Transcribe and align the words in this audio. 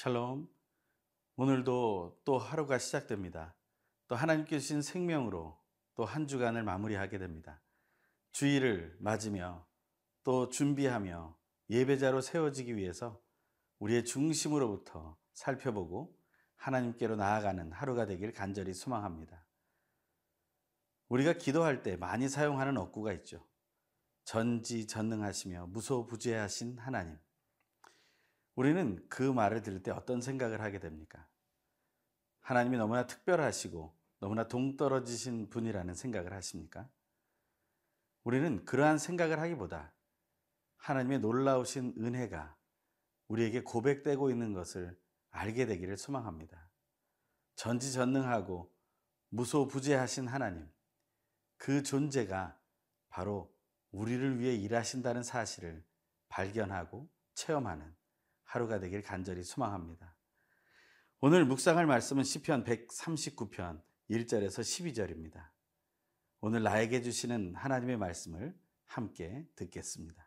샬롬. 0.00 0.48
오늘도 1.36 2.22
또 2.24 2.38
하루가 2.38 2.78
시작됩니다. 2.78 3.54
또 4.08 4.16
하나님께 4.16 4.58
주신 4.58 4.80
생명으로 4.80 5.60
또 5.94 6.06
한 6.06 6.26
주간을 6.26 6.62
마무리하게 6.62 7.18
됩니다. 7.18 7.60
주일을 8.32 8.96
맞으며 8.98 9.66
또 10.24 10.48
준비하며 10.48 11.36
예배자로 11.68 12.22
세워지기 12.22 12.76
위해서 12.76 13.20
우리의 13.78 14.06
중심으로부터 14.06 15.18
살펴보고 15.34 16.18
하나님께로 16.56 17.16
나아가는 17.16 17.70
하루가 17.70 18.06
되길 18.06 18.32
간절히 18.32 18.72
소망합니다. 18.72 19.44
우리가 21.08 21.34
기도할 21.34 21.82
때 21.82 21.96
많이 21.96 22.30
사용하는 22.30 22.78
어구가 22.78 23.12
있죠. 23.12 23.46
전지전능하시며 24.24 25.66
무소부재하신 25.66 26.78
하나님. 26.78 27.18
우리는 28.54 29.04
그 29.08 29.22
말을 29.22 29.62
들을 29.62 29.82
때 29.82 29.90
어떤 29.90 30.20
생각을 30.20 30.60
하게 30.60 30.78
됩니까? 30.78 31.26
하나님이 32.40 32.76
너무나 32.78 33.06
특별하시고 33.06 33.96
너무나 34.18 34.48
동떨어지신 34.48 35.50
분이라는 35.50 35.94
생각을 35.94 36.32
하십니까? 36.32 36.88
우리는 38.22 38.64
그러한 38.64 38.98
생각을 38.98 39.38
하기보다 39.40 39.92
하나님의 40.76 41.20
놀라우신 41.20 41.94
은혜가 41.98 42.56
우리에게 43.28 43.62
고백되고 43.62 44.30
있는 44.30 44.52
것을 44.52 44.98
알게 45.30 45.66
되기를 45.66 45.96
소망합니다. 45.96 46.68
전지전능하고 47.54 48.74
무소부재하신 49.28 50.26
하나님, 50.26 50.68
그 51.56 51.82
존재가 51.82 52.58
바로 53.08 53.54
우리를 53.92 54.40
위해 54.40 54.54
일하신다는 54.54 55.22
사실을 55.22 55.84
발견하고 56.28 57.08
체험하는 57.34 57.94
하루가 58.50 58.80
되길 58.80 59.02
간절히 59.02 59.44
소망합니다. 59.44 60.16
오늘 61.20 61.44
묵상할 61.44 61.86
말씀은 61.86 62.24
시편 62.24 62.64
139편 62.64 63.80
1절에서 64.10 64.60
12절입니다. 64.60 65.50
오늘 66.40 66.64
나에게 66.64 67.00
주시는 67.00 67.54
하나님의 67.54 67.96
말씀을 67.96 68.58
함께 68.86 69.46
듣겠습니다. 69.54 70.26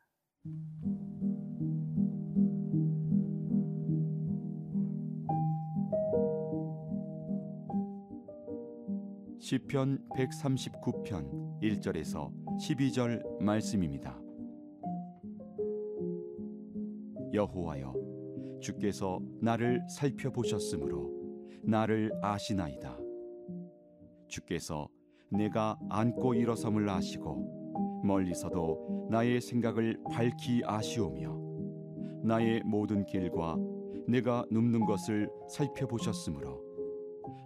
시편 9.41 10.07
139편 10.15 11.59
1절에서 11.61 12.31
12절 12.57 13.41
말씀입니다. 13.41 14.17
여호와여 17.33 18.02
주께서 18.63 19.19
나를 19.41 19.81
살펴보셨으므로 19.89 21.11
나를 21.63 22.11
아시나이다. 22.21 22.97
주께서 24.27 24.87
내가 25.29 25.77
앉고 25.89 26.33
일어섬을 26.33 26.89
아시고 26.89 28.01
멀리서도 28.03 29.09
나의 29.11 29.41
생각을 29.41 29.99
밝히 30.09 30.61
아시오며 30.65 31.37
나의 32.23 32.63
모든 32.63 33.05
길과 33.05 33.57
내가 34.07 34.45
눕는 34.49 34.85
것을 34.85 35.29
살펴보셨으므로 35.49 36.61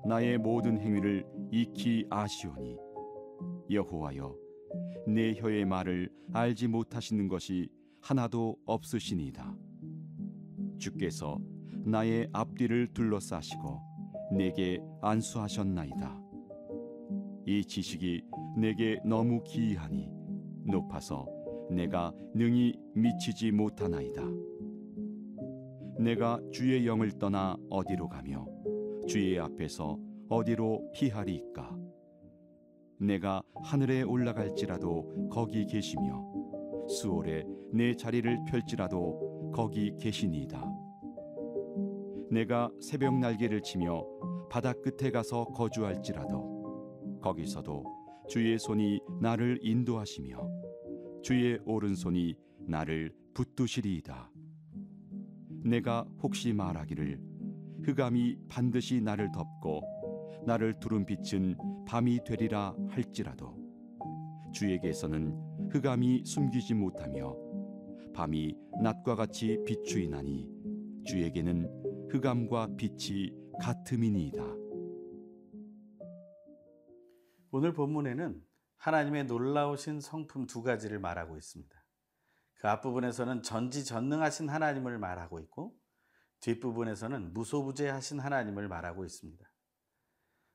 나의 0.07 0.37
모든 0.37 0.79
행위를 0.79 1.25
익히 1.51 2.05
아시오니 2.09 2.77
여호와여 3.71 4.35
내 5.07 5.33
혀의 5.33 5.65
말을 5.65 6.09
알지 6.33 6.67
못하시는 6.67 7.27
것이 7.27 7.69
하나도 8.01 8.57
없으시니이다. 8.65 9.66
주께서 10.77 11.37
나의 11.85 12.29
앞뒤를 12.33 12.93
둘러싸시고 12.93 13.81
내게 14.31 14.79
안수하셨나이다. 15.01 16.21
이 17.45 17.63
지식이 17.63 18.23
내게 18.57 18.99
너무 19.05 19.41
기이하니 19.43 20.09
높아서 20.65 21.25
내가 21.69 22.13
능히 22.33 22.73
미치지 22.93 23.51
못하나이다. 23.51 24.21
내가 25.99 26.39
주의 26.51 26.85
영을 26.85 27.11
떠나 27.11 27.57
어디로 27.69 28.09
가며 28.09 28.45
주의 29.07 29.39
앞에서 29.39 29.97
어디로 30.29 30.91
피하리이까? 30.93 31.77
내가 32.99 33.41
하늘에 33.63 34.01
올라갈지라도 34.01 35.29
거기 35.31 35.65
계시며 35.65 36.25
수월에 36.89 37.45
내 37.71 37.95
자리를 37.95 38.45
펼지라도 38.45 39.26
거기 39.53 39.95
계시니이다. 39.99 40.63
내가 42.29 42.69
새벽 42.81 43.17
날개를 43.17 43.61
치며 43.61 44.05
바다 44.49 44.73
끝에 44.73 45.11
가서 45.11 45.45
거주할지라도 45.45 47.19
거기서도 47.21 47.83
주의 48.27 48.57
손이 48.59 48.99
나를 49.21 49.59
인도하시며 49.61 50.49
주의 51.23 51.59
오른손이 51.65 52.35
나를 52.67 53.13
붙드시리이다. 53.33 54.31
내가 55.63 56.05
혹시 56.21 56.53
말하기를 56.53 57.19
흑암이 57.83 58.37
반드시 58.49 59.01
나를 59.01 59.31
덮고 59.31 59.81
나를 60.45 60.79
두른 60.79 61.05
빛은 61.05 61.57
밤이 61.85 62.23
되리라 62.25 62.75
할지라도 62.89 63.55
주에게서는 64.53 65.69
흑암이 65.71 66.23
숨기지 66.25 66.73
못하며 66.73 67.46
밤이 68.17 68.57
낮과 68.81 69.15
같이 69.15 69.63
비추이나니 69.63 70.49
주에게는 71.05 72.09
흑암과 72.09 72.69
빛이 72.75 73.31
같음이니이다. 73.61 74.43
오늘 77.51 77.73
본문에는 77.73 78.43
하나님의 78.77 79.25
놀라우신 79.25 80.01
성품 80.01 80.47
두 80.47 80.63
가지를 80.63 80.97
말하고 80.97 81.37
있습니다. 81.37 81.85
그 82.55 82.67
앞부분에서는 82.67 83.43
전지전능하신 83.43 84.49
하나님을 84.49 84.97
말하고 84.97 85.39
있고 85.41 85.77
뒷부분에서는 86.39 87.33
무소부재하신 87.33 88.19
하나님을 88.19 88.67
말하고 88.67 89.05
있습니다. 89.05 89.47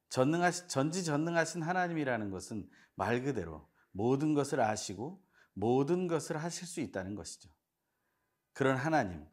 전능하신 0.08 0.66
전지전능하신 0.66 1.62
하나님이라는 1.62 2.30
것은 2.32 2.68
말 2.96 3.22
그대로 3.22 3.70
모든 3.92 4.34
것을 4.34 4.60
아시고 4.60 5.22
모든 5.54 6.06
것을 6.06 6.36
하실 6.36 6.66
수 6.66 6.80
있다는 6.80 7.14
것이죠. 7.14 7.50
그런 8.52 8.76
하나님, 8.76 9.26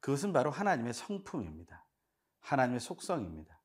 그것은 0.00 0.32
바로 0.32 0.50
하나님의 0.50 0.94
성품입니다. 0.94 1.86
하나님의 2.40 2.80
속성입니다. 2.80 3.60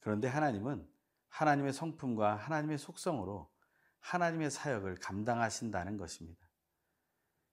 그런데 0.00 0.28
하나님은 0.28 0.88
하나님의 1.28 1.72
성품과 1.72 2.36
하나님의 2.36 2.78
속성으로 2.78 3.50
하나님의 4.00 4.50
사역을 4.50 4.96
감당하신다는 4.96 5.96
것입니다. 5.96 6.48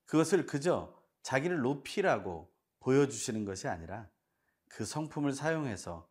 그것을 0.05 0.45
그저 0.45 0.95
자기를 1.23 1.59
높이라고 1.59 2.53
보여주시는 2.79 3.45
것이 3.45 3.67
아니라 3.67 4.09
그 4.69 4.85
성품을 4.85 5.33
사용해서 5.33 6.07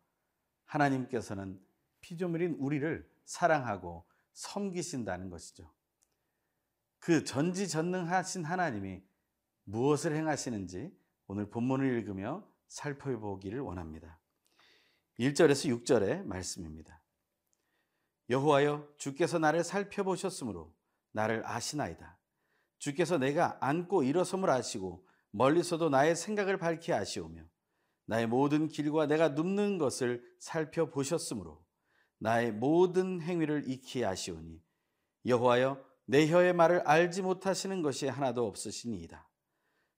하나님께서는 0.65 1.59
피조물인 2.01 2.55
우리를 2.59 3.09
사랑하고 3.23 4.05
섬기신다는 4.33 5.29
것이죠. 5.29 5.73
그 7.05 7.23
전지전능하신 7.23 8.45
하나님이 8.45 8.99
무엇을 9.65 10.15
행하시는지 10.15 10.91
오늘 11.27 11.51
본문을 11.51 11.99
읽으며 11.99 12.43
살펴보기를 12.67 13.59
원합니다. 13.59 14.19
1절에서 15.19 15.85
6절의 15.85 16.23
말씀입니다. 16.23 17.03
여호와여 18.31 18.95
주께서 18.97 19.37
나를 19.37 19.63
살펴보셨으므로 19.63 20.75
나를 21.11 21.45
아시나이다. 21.45 22.17
주께서 22.79 23.19
내가 23.19 23.59
앉고 23.61 24.01
일어섬을 24.01 24.49
아시고 24.49 25.05
멀리서도 25.29 25.89
나의 25.89 26.15
생각을 26.15 26.57
밝히 26.57 26.91
아시오며 26.91 27.43
나의 28.05 28.25
모든 28.25 28.67
길과 28.67 29.05
내가 29.05 29.29
눕는 29.29 29.77
것을 29.77 30.23
살펴보셨으므로 30.39 31.63
나의 32.17 32.51
모든 32.51 33.21
행위를 33.21 33.69
익히 33.69 34.03
아시오니 34.03 34.59
여호와여 35.27 35.94
내 36.05 36.27
혀의 36.27 36.53
말을 36.53 36.81
알지 36.81 37.21
못하시는 37.21 37.81
것이 37.81 38.07
하나도 38.07 38.45
없으시니이다. 38.47 39.27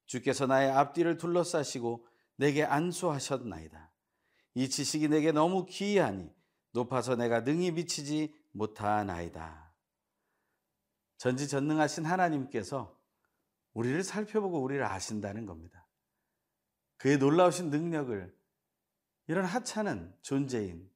주께서 0.05 0.47
나의 0.47 0.71
앞뒤를 0.71 1.17
둘러싸시고 1.17 2.07
내게 2.37 2.63
안수하셨나이다. 2.63 3.91
이 4.55 4.69
지식이 4.69 5.09
내게 5.09 5.31
너무 5.31 5.65
기이하니 5.65 6.33
높아서 6.71 7.15
내가 7.15 7.41
능히 7.41 7.71
미치지 7.71 8.33
못하나이다. 8.51 9.73
전지전능하신 11.17 12.05
하나님께서 12.05 12.97
우리를 13.73 14.03
살펴보고 14.03 14.61
우리를 14.61 14.83
아신다는 14.83 15.45
겁니다. 15.45 15.87
그의 16.97 17.17
놀라우신 17.17 17.69
능력을 17.69 18.35
이런 19.27 19.45
하찮은 19.45 20.15
존재인 20.21 20.89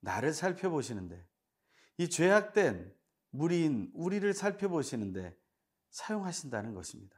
나를 0.00 0.32
살펴보시는데 0.32 1.26
이 1.98 2.08
죄악된 2.08 2.92
무리인 3.34 3.90
우리를 3.94 4.32
살펴보시는데 4.32 5.36
사용하신다는 5.90 6.72
것입니다. 6.72 7.16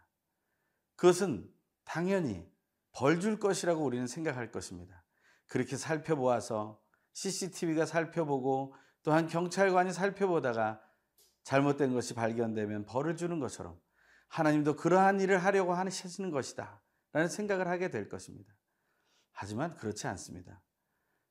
그것은 0.97 1.53
당연히 1.85 2.51
벌 2.93 3.21
줄 3.21 3.39
것이라고 3.39 3.85
우리는 3.85 4.07
생각할 4.07 4.51
것입니다. 4.51 5.05
그렇게 5.47 5.77
살펴보아서 5.77 6.83
CCTV가 7.13 7.85
살펴보고 7.85 8.75
또한 9.03 9.27
경찰관이 9.29 9.93
살펴보다가 9.93 10.81
잘못된 11.43 11.93
것이 11.93 12.15
발견되면 12.15 12.87
벌을 12.87 13.17
주는 13.17 13.39
것처럼 13.39 13.79
하나님도 14.29 14.77
그러한 14.77 15.21
일을 15.21 15.45
하려고 15.45 15.75
하시는 15.75 16.31
것이다. 16.31 16.81
라는 17.13 17.29
생각을 17.29 17.69
하게 17.69 17.91
될 17.91 18.09
것입니다. 18.09 18.55
하지만 19.33 19.75
그렇지 19.75 20.07
않습니다. 20.07 20.63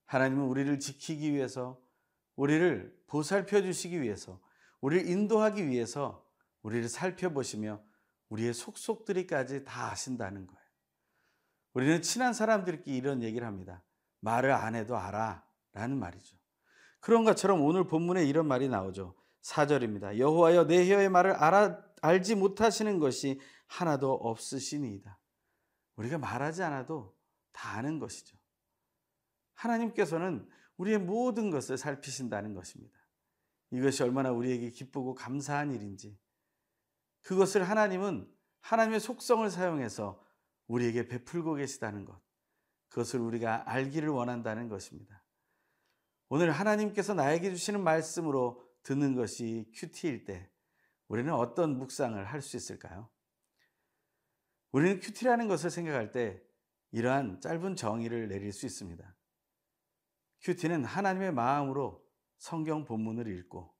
하나님은 0.05 0.45
우리를 0.45 0.79
지키기 0.79 1.33
위해서, 1.33 1.81
우리를 2.35 3.03
보살펴 3.07 3.61
주시기 3.61 4.01
위해서, 4.01 4.39
우리를 4.85 5.09
인도하기 5.09 5.67
위해서 5.67 6.23
우리를 6.61 6.87
살펴보시며 6.89 7.81
우리의 8.29 8.53
속속들이까지 8.53 9.63
다 9.63 9.91
아신다는 9.91 10.45
거예요. 10.45 10.61
우리는 11.73 12.03
친한 12.03 12.33
사람들끼리 12.33 12.95
이런 12.95 13.23
얘기를 13.23 13.47
합니다. 13.47 13.83
말을 14.19 14.51
안 14.51 14.75
해도 14.75 14.95
알아. 14.95 15.43
라는 15.73 15.97
말이죠. 15.97 16.37
그런 16.99 17.23
것처럼 17.23 17.63
오늘 17.63 17.87
본문에 17.87 18.25
이런 18.25 18.47
말이 18.47 18.69
나오죠. 18.69 19.15
4절입니다. 19.41 20.19
여호와여 20.19 20.67
내 20.67 20.87
혀의 20.87 21.09
말을 21.09 21.31
알아, 21.31 21.83
알지 22.03 22.35
못하시는 22.35 22.99
것이 22.99 23.41
하나도 23.65 24.13
없으시니이다. 24.13 25.17
우리가 25.95 26.19
말하지 26.19 26.61
않아도 26.61 27.17
다 27.51 27.71
아는 27.71 27.97
것이죠. 27.97 28.37
하나님께서는 29.55 30.47
우리의 30.77 30.99
모든 30.99 31.49
것을 31.49 31.75
살피신다는 31.75 32.53
것입니다. 32.53 33.04
이것이 33.75 34.03
얼마나 34.03 34.31
우리에게 34.31 34.69
기쁘고 34.69 35.15
감사한 35.15 35.73
일인지. 35.73 36.17
그것을 37.21 37.63
하나님은 37.63 38.31
하나님의 38.61 38.99
속성을 38.99 39.49
사용해서 39.49 40.23
우리에게 40.67 41.07
베풀고 41.07 41.55
계시다는 41.55 42.05
것. 42.05 42.19
그것을 42.89 43.19
우리가 43.19 43.69
알기를 43.69 44.09
원한다는 44.09 44.69
것입니다. 44.69 45.23
오늘 46.29 46.51
하나님께서 46.51 47.13
나에게 47.13 47.49
주시는 47.51 47.83
말씀으로 47.83 48.63
듣는 48.83 49.15
것이 49.15 49.69
큐티일 49.73 50.25
때 50.25 50.49
우리는 51.07 51.31
어떤 51.33 51.77
묵상을 51.77 52.23
할 52.23 52.41
수 52.41 52.57
있을까요? 52.57 53.09
우리는 54.71 54.99
큐티라는 54.99 55.47
것을 55.47 55.69
생각할 55.69 56.11
때 56.11 56.41
이러한 56.91 57.41
짧은 57.41 57.75
정의를 57.75 58.27
내릴 58.27 58.51
수 58.51 58.65
있습니다. 58.65 59.15
큐티는 60.41 60.85
하나님의 60.85 61.33
마음으로 61.33 62.04
성경 62.37 62.85
본문을 62.85 63.27
읽고 63.27 63.73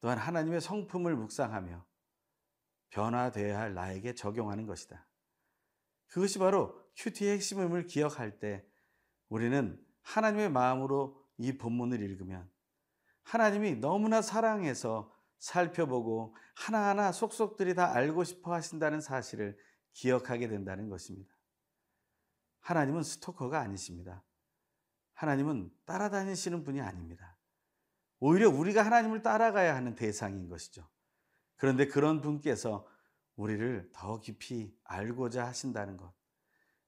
또한 0.00 0.18
하나님의 0.18 0.60
성품을 0.60 1.16
묵상하며 1.16 1.86
변화되어야 2.90 3.58
할 3.58 3.74
나에게 3.74 4.14
적용하는 4.14 4.66
것이다. 4.66 5.06
그것이 6.08 6.38
바로 6.38 6.78
큐티의 6.96 7.34
핵심임을 7.34 7.86
기억할 7.86 8.38
때 8.38 8.66
우리는 9.28 9.82
하나님의 10.02 10.50
마음으로 10.50 11.24
이 11.38 11.56
본문을 11.56 12.02
읽으면 12.02 12.50
하나님이 13.22 13.76
너무나 13.76 14.20
사랑해서 14.20 15.12
살펴보고 15.38 16.36
하나하나 16.54 17.12
속속들이 17.12 17.74
다 17.74 17.94
알고 17.94 18.24
싶어 18.24 18.52
하신다는 18.52 19.00
사실을 19.00 19.58
기억하게 19.92 20.48
된다는 20.48 20.88
것입니다. 20.88 21.34
하나님은 22.60 23.02
스토커가 23.02 23.60
아니십니다. 23.60 24.22
하나님은 25.14 25.72
따라다니시는 25.84 26.64
분이 26.64 26.80
아닙니다. 26.80 27.36
오히려 28.24 28.48
우리가 28.48 28.86
하나님을 28.86 29.22
따라가야 29.22 29.74
하는 29.74 29.96
대상인 29.96 30.48
것이죠. 30.48 30.88
그런데 31.56 31.88
그런 31.88 32.20
분께서 32.20 32.86
우리를 33.34 33.90
더 33.92 34.20
깊이 34.20 34.72
알고자 34.84 35.44
하신다는 35.44 35.96
것. 35.96 36.14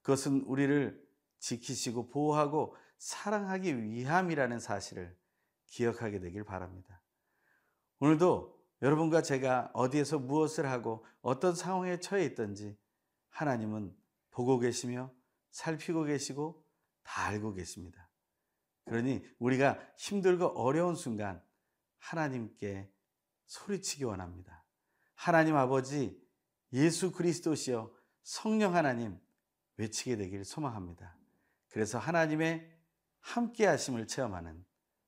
그것은 0.01 0.43
우리를 0.43 1.05
지키시고 1.39 2.07
보호하고 2.07 2.77
사랑하기 2.99 3.83
위함이라는 3.83 4.59
사실을 4.59 5.13
기억하게 5.65 6.21
되길 6.21 6.45
바랍니다. 6.45 7.01
오늘도 7.99 8.57
여러분과 8.81 9.21
제가 9.21 9.71
어디에서 9.73 10.19
무엇을 10.19 10.71
하고 10.71 11.05
어떤 11.21 11.53
상황에 11.53 11.99
처해 11.99 12.23
있든지 12.27 12.77
하나님은 13.27 13.93
보고 14.31 14.57
계시며 14.57 15.11
살피고 15.51 16.05
계시고 16.05 16.63
다 17.03 17.25
알고 17.25 17.55
계십니다. 17.55 18.04
그러니 18.85 19.23
우리가 19.39 19.79
힘들고 19.97 20.59
어려운 20.59 20.95
순간 20.95 21.41
하나님께 21.97 22.91
소리치기 23.47 24.03
원합니다. 24.03 24.63
하나님 25.15 25.55
아버지 25.55 26.19
예수 26.73 27.11
그리스도시여 27.11 27.91
성령 28.23 28.75
하나님 28.75 29.19
외치게 29.77 30.17
되길 30.17 30.45
소망합니다. 30.45 31.17
그래서 31.69 31.97
하나님의 31.97 32.71
함께 33.19 33.65
하심을 33.65 34.07
체험하는 34.07 34.63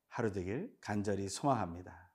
하루 0.07 0.31
되길 0.31 0.75
간절히 0.81 1.29
소망합니다. 1.29 2.06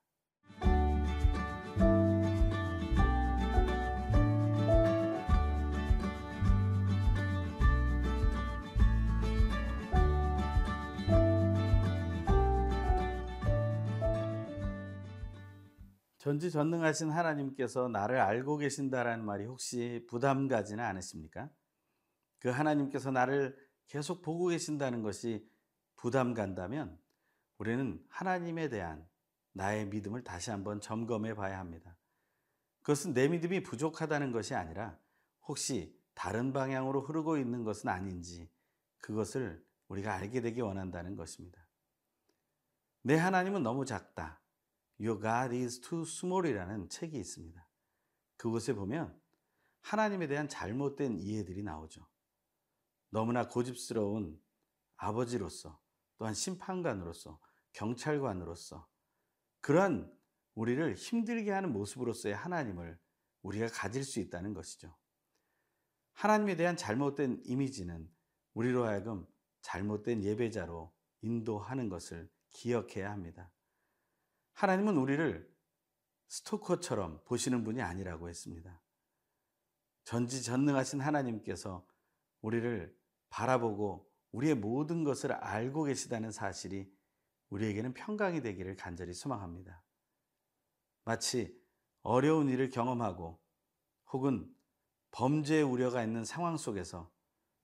전지전능하신 16.23 17.11
하나님께서 17.11 17.89
나를 17.89 18.21
알고 18.21 18.55
계신다라는 18.55 19.25
말이 19.25 19.43
혹시 19.43 20.05
부담 20.09 20.47
가지는 20.47 20.81
않으십니까? 20.81 21.49
그 22.39 22.47
하나님께서 22.47 23.11
나를 23.11 23.57
계속 23.87 24.21
보고 24.21 24.47
계신다는 24.47 25.01
것이 25.01 25.45
부담 25.97 26.33
간다면 26.33 26.97
우리는 27.57 28.01
하나님에 28.07 28.69
대한 28.69 29.05
나의 29.51 29.87
믿음을 29.87 30.23
다시 30.23 30.49
한번 30.49 30.79
점검해 30.79 31.35
봐야 31.35 31.59
합니다. 31.59 31.97
그것은 32.83 33.13
내 33.13 33.27
믿음이 33.27 33.61
부족하다는 33.63 34.31
것이 34.31 34.55
아니라 34.55 34.97
혹시 35.45 35.93
다른 36.13 36.53
방향으로 36.53 37.01
흐르고 37.01 37.35
있는 37.35 37.65
것은 37.65 37.89
아닌지 37.89 38.49
그것을 38.99 39.61
우리가 39.89 40.13
알게 40.13 40.39
되기 40.39 40.61
원한다는 40.61 41.17
것입니다. 41.17 41.67
내 43.01 43.17
하나님은 43.17 43.61
너무 43.61 43.83
작다. 43.83 44.42
Your 44.99 45.21
God 45.21 45.55
is 45.55 45.79
too 45.81 46.03
small이라는 46.03 46.89
책이 46.89 47.17
있습니다. 47.17 47.67
그곳에 48.37 48.73
보면 48.73 49.19
하나님에 49.81 50.27
대한 50.27 50.47
잘못된 50.47 51.19
이해들이 51.19 51.63
나오죠. 51.63 52.07
너무나 53.09 53.47
고집스러운 53.47 54.41
아버지로서 54.95 55.79
또한 56.17 56.33
심판관으로서 56.33 57.39
경찰관으로서 57.73 58.87
그러한 59.61 60.11
우리를 60.55 60.95
힘들게 60.95 61.51
하는 61.51 61.71
모습으로서의 61.73 62.35
하나님을 62.35 62.99
우리가 63.41 63.67
가질 63.67 64.03
수 64.03 64.19
있다는 64.19 64.53
것이죠. 64.53 64.95
하나님에 66.13 66.55
대한 66.55 66.77
잘못된 66.77 67.41
이미지는 67.45 68.09
우리로 68.53 68.85
하여금 68.85 69.27
잘못된 69.61 70.23
예배자로 70.23 70.93
인도하는 71.21 71.89
것을 71.89 72.29
기억해야 72.51 73.11
합니다. 73.11 73.52
하나님은 74.53 74.97
우리를 74.97 75.51
스토커처럼 76.27 77.23
보시는 77.25 77.63
분이 77.63 77.81
아니라고 77.81 78.29
했습니다. 78.29 78.81
전지전능하신 80.05 81.01
하나님께서 81.01 81.87
우리를 82.41 82.95
바라보고 83.29 84.11
우리의 84.31 84.55
모든 84.55 85.03
것을 85.03 85.31
알고 85.31 85.83
계시다는 85.83 86.31
사실이 86.31 86.91
우리에게는 87.49 87.93
평강이 87.93 88.41
되기를 88.41 88.75
간절히 88.75 89.13
소망합니다. 89.13 89.83
마치 91.03 91.55
어려운 92.01 92.49
일을 92.49 92.69
경험하고 92.69 93.39
혹은 94.11 94.53
범죄의 95.11 95.63
우려가 95.63 96.03
있는 96.03 96.25
상황 96.25 96.57
속에서 96.57 97.11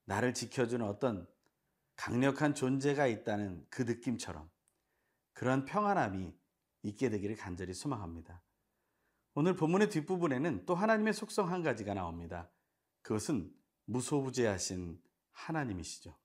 나를 0.05 0.34
지켜주는 0.34 0.86
어떤 0.86 1.27
강력한 1.96 2.55
존재가 2.55 3.08
있다는 3.08 3.65
그 3.69 3.81
느낌처럼 3.81 4.50
그런 5.34 5.65
평안함이 5.65 6.38
있게 6.83 7.09
되기를 7.09 7.36
간절히 7.36 7.74
소망합니다. 7.74 8.41
오늘 9.33 9.55
본문의 9.55 9.89
뒷부분에는 9.89 10.65
또 10.65 10.75
하나님의 10.75 11.13
속성 11.13 11.51
한 11.51 11.63
가지가 11.63 11.93
나옵니다. 11.93 12.50
그것은 13.01 13.53
무소부재하신 13.86 15.01
하나님이시죠. 15.31 16.15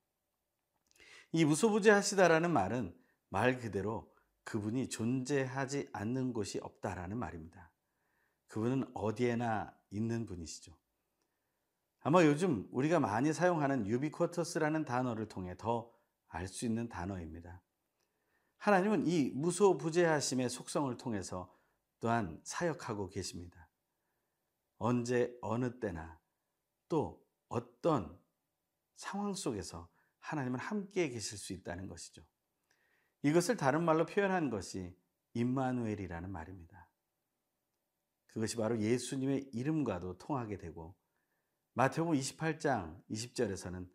이 1.33 1.45
무소부재하시다라는 1.45 2.51
말은 2.51 2.97
말 3.29 3.59
그대로 3.59 4.13
그분이 4.45 4.89
존재하지 4.89 5.89
않는 5.93 6.33
곳이 6.33 6.59
없다라는 6.61 7.17
말입니다. 7.19 7.73
그분은 8.49 8.91
어디에나 8.95 9.75
있는 9.91 10.27
분이시죠. 10.27 10.77
아마 12.01 12.25
요즘 12.25 12.69
우리가 12.71 13.01
많이 13.01 13.33
사용하는 13.33 13.87
유비쿼터스라는 13.87 14.85
단어를 14.85 15.29
통해 15.29 15.57
더 15.57 15.95
알 16.35 16.49
수 16.49 16.67
있는 16.67 16.89
단어입니다. 16.89 17.63
하나님은 18.65 19.07
이 19.07 19.31
무소부재하심의 19.35 20.49
속성을 20.49 20.97
통해서 20.97 21.55
또한 22.01 22.41
사역하고 22.45 23.11
계십니다. 23.11 23.69
언제 24.79 25.37
어느 25.43 25.79
때나 25.79 26.19
또 26.89 27.23
어떤 27.49 28.19
상황 28.97 29.35
속에서 29.35 29.91
하나님은 30.21 30.59
함께 30.59 31.11
계실 31.11 31.37
수 31.37 31.53
있다는 31.53 31.89
것이죠. 31.89 32.25
이것을 33.21 33.59
다른 33.59 33.85
말로 33.85 34.07
표현한 34.07 34.49
것이 34.49 34.97
임마누엘이라는 35.35 36.31
말입니다. 36.31 36.89
그것이 38.29 38.57
바로 38.57 38.81
예수님의 38.81 39.51
이름과도 39.53 40.17
통하게 40.17 40.57
되고 40.57 40.97
마태복음 41.75 42.19
28장 42.19 43.05
20절에서는 43.11 43.91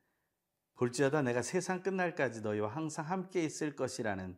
볼지어다 0.76 1.24
내가 1.24 1.42
세상 1.42 1.82
끝날까지 1.82 2.42
너희와 2.42 2.70
항상 2.70 3.10
함께 3.10 3.44
있을 3.44 3.76
것이라는 3.76 4.38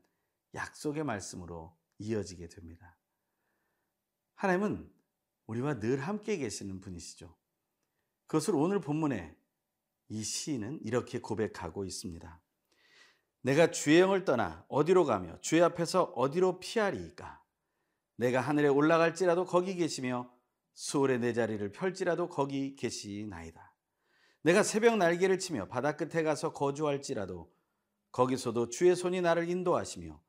약속의 0.54 1.04
말씀으로 1.04 1.76
이어지게 2.00 2.48
됩니다. 2.50 2.98
하나님은 4.36 4.92
우리와 5.48 5.80
늘 5.80 6.00
함께 6.00 6.38
계시는 6.38 6.82
분이시죠. 6.82 7.36
그것을 8.28 8.56
오늘 8.56 8.80
본문에 8.80 9.38
이 10.10 10.24
시인은 10.24 10.80
이렇게 10.84 11.20
고백하고 11.20 11.86
있습니다. 11.86 12.42
내가 13.42 13.72
주의 13.72 14.00
영을 14.00 14.24
떠나 14.26 14.66
어디로 14.68 15.06
가며 15.06 15.40
주의 15.42 15.62
앞에서 15.62 16.04
어디로 16.16 16.60
피하리이까? 16.60 17.42
내가 18.16 18.40
하늘에 18.40 18.68
올라갈지라도 18.68 19.46
거기 19.46 19.76
계시며 19.76 20.32
수월의 20.74 21.20
내 21.20 21.34
자리를 21.34 21.72
펼지라도 21.72 22.30
거기 22.30 22.76
계시나이다. 22.76 23.74
내가 24.44 24.64
새벽 24.64 24.98
날개를 24.98 25.40
치며 25.40 25.68
바다 25.68 25.96
끝에 25.96 26.24
가서 26.24 26.54
거주할지라도 26.54 27.52
거기서도 28.12 28.70
주의 28.70 28.96
손이 28.96 29.22
나를 29.22 29.50
인도하시며 29.50 30.22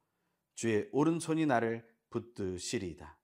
주의 0.55 0.89
오른손이 0.93 1.47
나를 1.47 1.87
붙드시리이다. 2.11 3.19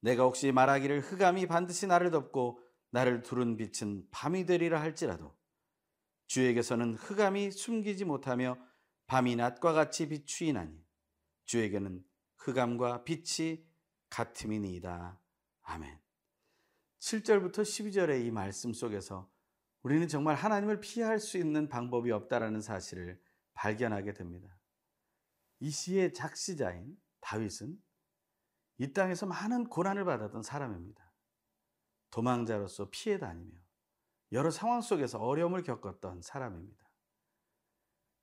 내가 0.00 0.24
혹시 0.24 0.52
말하기를 0.52 1.00
흑암이 1.00 1.46
반드시 1.46 1.86
나를 1.86 2.10
덮고 2.10 2.60
나를 2.90 3.22
두른 3.22 3.56
빛은 3.56 4.08
밤이 4.10 4.46
되리라 4.46 4.80
할지라도 4.80 5.36
주에게서는 6.26 6.94
흑암이 6.94 7.50
숨기지 7.50 8.04
못하며 8.04 8.58
밤이 9.06 9.36
낮과 9.36 9.72
같이 9.72 10.08
비추이나니 10.08 10.82
주에게는 11.44 12.04
흑암과 12.38 13.04
빛이 13.04 13.64
같음이니이다. 14.10 15.20
아멘. 15.62 15.98
7절부터 17.00 17.62
12절의 17.62 18.24
이 18.24 18.30
말씀 18.30 18.72
속에서 18.72 19.30
우리는 19.82 20.06
정말 20.08 20.36
하나님을 20.36 20.80
피할 20.80 21.18
수 21.18 21.38
있는 21.38 21.68
방법이 21.68 22.10
없다라는 22.12 22.60
사실을 22.60 23.20
발견하게 23.54 24.14
됩니다. 24.14 24.56
이 25.62 25.70
시의 25.70 26.12
작시자인 26.12 27.00
다윗은 27.20 27.80
이 28.78 28.92
땅에서 28.92 29.26
많은 29.26 29.68
고난을 29.68 30.04
받았던 30.04 30.42
사람입니다. 30.42 31.12
도망자로서 32.10 32.88
피해 32.90 33.16
다니며 33.16 33.56
여러 34.32 34.50
상황 34.50 34.80
속에서 34.80 35.20
어려움을 35.20 35.62
겪었던 35.62 36.20
사람입니다. 36.20 36.90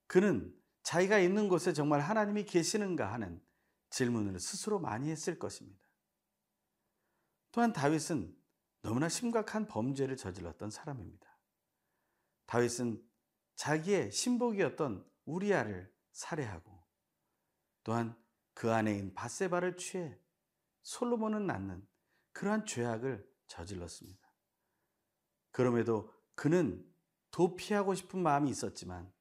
그는 0.08 0.53
자기가 0.84 1.19
있는 1.19 1.48
곳에 1.48 1.72
정말 1.72 2.01
하나님이 2.01 2.43
계시는가 2.43 3.13
하는 3.13 3.41
질문을 3.89 4.38
스스로 4.41 4.77
많이 4.77 5.10
했을 5.10 5.39
것입니다. 5.39 5.81
또한 7.53 7.72
다윗은 7.72 8.36
너무나 8.81 9.08
심각한 9.08 9.65
범죄를 9.65 10.17
저질렀던 10.17 10.72
사람입니다. 10.72 11.39
다윗은 12.48 13.01
자기의 13.55 14.12
신복이었던 14.12 15.10
우리아를 15.24 15.89
살해하고 16.12 16.78
또한 17.89 18.15
그 18.53 18.72
아내인 18.72 19.15
바세바를 19.15 19.75
취해 19.75 20.15
솔로몬은 20.84 21.48
낳는 21.48 21.84
그러한 22.34 22.67
죄악을 22.67 23.27
저질렀습니다. 23.48 24.31
그럼에도 25.50 26.13
그는 26.36 26.88
도피하고 27.31 27.96
싶은 27.96 28.22
마음이 28.22 28.48
있었지만 28.51 29.12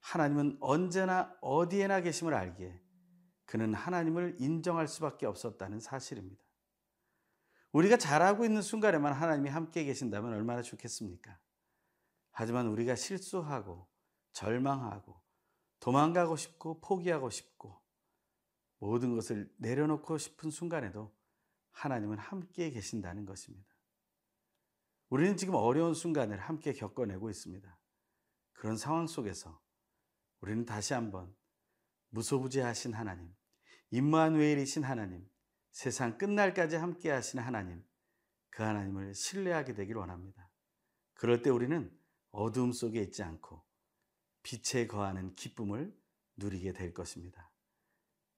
하나님은 0.00 0.58
언제나 0.60 1.34
어디에나 1.40 2.02
계심을 2.02 2.34
알기에 2.34 2.78
그는 3.46 3.72
하나님을 3.72 4.36
인정할 4.38 4.88
수밖에 4.88 5.24
없었다는 5.24 5.80
사실입니다. 5.80 6.44
우리가 7.72 7.96
잘하고 7.96 8.44
있는 8.44 8.60
순간에만 8.60 9.14
하나님이 9.14 9.48
함께 9.48 9.84
계신다면 9.84 10.34
얼마나 10.34 10.60
좋겠습니까? 10.60 11.38
하지만 12.30 12.66
우리가 12.66 12.94
실수하고 12.94 13.88
절망하고 14.32 15.18
도망가고 15.80 16.36
싶고 16.36 16.78
포기하고 16.82 17.30
싶고 17.30 17.81
모든 18.82 19.14
것을 19.14 19.48
내려놓고 19.58 20.18
싶은 20.18 20.50
순간에도 20.50 21.14
하나님은 21.70 22.18
함께 22.18 22.68
계신다는 22.70 23.26
것입니다. 23.26 23.72
우리는 25.08 25.36
지금 25.36 25.54
어려운 25.54 25.94
순간을 25.94 26.36
함께 26.40 26.72
겪어내고 26.72 27.30
있습니다. 27.30 27.78
그런 28.54 28.76
상황 28.76 29.06
속에서 29.06 29.62
우리는 30.40 30.64
다시 30.64 30.94
한번 30.94 31.32
무소부재하신 32.08 32.92
하나님, 32.94 33.32
임마누엘이신 33.90 34.82
하나님, 34.82 35.30
세상 35.70 36.18
끝날까지 36.18 36.74
함께 36.74 37.10
하신 37.10 37.38
하나님, 37.38 37.84
그 38.50 38.64
하나님을 38.64 39.14
신뢰하게 39.14 39.74
되길 39.74 39.96
원합니다. 39.96 40.50
그럴 41.14 41.42
때 41.42 41.50
우리는 41.50 41.96
어두움 42.32 42.72
속에 42.72 43.00
있지 43.00 43.22
않고 43.22 43.62
빛에 44.42 44.88
거하는 44.88 45.36
기쁨을 45.36 45.96
누리게 46.36 46.72
될 46.72 46.92
것입니다. 46.92 47.51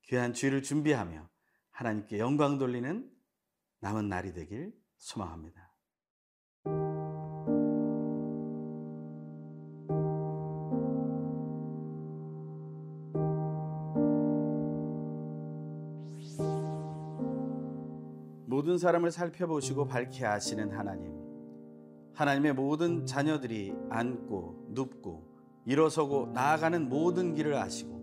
귀한 0.07 0.33
주일을 0.35 0.63
준비하며 0.63 1.29
하나님께 1.71 2.19
영광 2.19 2.59
돌리는 2.59 3.11
남은 3.81 4.09
날이 4.09 4.33
되길 4.33 4.73
소망합니다. 4.97 5.73
모든 18.47 18.79
사람을 18.79 19.11
살펴보시고 19.11 19.87
밝히 19.87 20.25
아시는 20.25 20.71
하나님. 20.71 21.13
하나님의 22.15 22.55
모든 22.55 23.05
자녀들이 23.05 23.75
앉고 23.91 24.69
눕고 24.71 25.35
일어서고 25.67 26.31
나아가는 26.33 26.89
모든 26.89 27.35
길을 27.35 27.55
아시고 27.57 27.94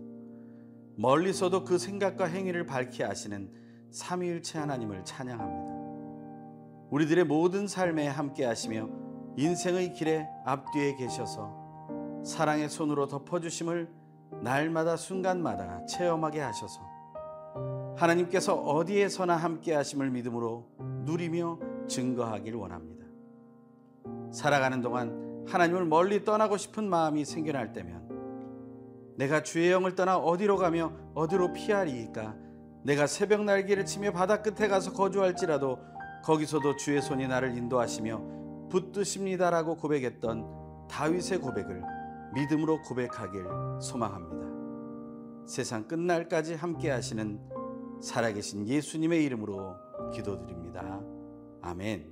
멀리서도 0.96 1.64
그 1.64 1.78
생각과 1.78 2.26
행위를 2.26 2.66
밝히 2.66 3.04
아시는 3.04 3.50
삼위일체 3.90 4.58
하나님을 4.58 5.04
찬양합니다. 5.04 5.72
우리들의 6.90 7.24
모든 7.24 7.66
삶에 7.66 8.06
함께 8.06 8.44
하시며 8.44 8.88
인생의 9.36 9.94
길에 9.94 10.28
앞뒤에 10.44 10.96
계셔서 10.96 12.22
사랑의 12.24 12.68
손으로 12.68 13.08
덮어주심을 13.08 13.90
날마다 14.42 14.96
순간마다 14.96 15.84
체험하게 15.86 16.40
하셔서 16.40 16.80
하나님께서 17.96 18.54
어디에서나 18.54 19.36
함께 19.36 19.74
하심을 19.74 20.10
믿음으로 20.10 20.68
누리며 21.04 21.58
증거하길 21.88 22.54
원합니다. 22.54 23.06
살아가는 24.32 24.80
동안 24.80 25.44
하나님을 25.46 25.84
멀리 25.84 26.24
떠나고 26.24 26.56
싶은 26.56 26.88
마음이 26.88 27.24
생겨날 27.24 27.72
때면 27.72 28.01
내가 29.16 29.42
주의 29.42 29.70
영을 29.70 29.94
떠나 29.94 30.16
어디로 30.16 30.56
가며 30.56 30.92
어디로 31.14 31.52
피하리이까 31.52 32.34
내가 32.84 33.06
새벽 33.06 33.44
날개를 33.44 33.84
치며 33.84 34.12
바다 34.12 34.42
끝에 34.42 34.68
가서 34.68 34.92
거주할지라도 34.92 35.78
거기서도 36.24 36.76
주의 36.76 37.00
손이 37.00 37.28
나를 37.28 37.56
인도하시며 37.56 38.68
붙드십니다라고 38.70 39.76
고백했던 39.76 40.88
다윗의 40.88 41.38
고백을 41.38 41.82
믿음으로 42.34 42.82
고백하길 42.82 43.44
소망합니다. 43.80 44.42
세상 45.46 45.86
끝날까지 45.86 46.54
함께 46.54 46.90
하시는 46.90 47.40
살아계신 48.00 48.66
예수님의 48.66 49.24
이름으로 49.24 49.76
기도드립니다. 50.12 51.00
아멘. 51.60 52.11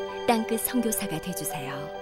땅끝 0.31 0.61
선교사가 0.61 1.19
되주세요. 1.19 2.00